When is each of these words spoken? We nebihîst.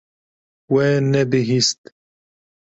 We 0.73 0.85
nebihîst. 1.11 1.79